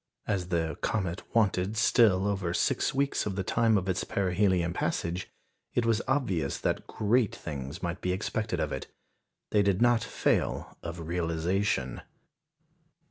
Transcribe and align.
As 0.25 0.47
the 0.47 0.79
comet 0.81 1.21
wanted 1.35 1.77
still 1.77 2.25
over 2.25 2.55
six 2.55 2.91
weeks 2.91 3.27
of 3.27 3.35
the 3.35 3.43
time 3.43 3.77
of 3.77 3.87
its 3.87 4.03
perihelion 4.03 4.73
passage, 4.73 5.29
it 5.75 5.85
was 5.85 6.01
obvious 6.07 6.57
that 6.57 6.87
great 6.87 7.35
things 7.35 7.83
might 7.83 8.01
be 8.01 8.11
expected 8.11 8.59
of 8.59 8.71
it. 8.71 8.87
They 9.51 9.61
did 9.61 9.79
not 9.79 10.03
fail 10.03 10.75
of 10.81 11.01
realisation. 11.07 12.01